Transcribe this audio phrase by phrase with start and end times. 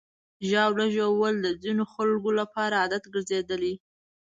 [0.49, 3.73] ژاوله ژوول د ځینو خلکو لپاره عادت ګرځېدلی.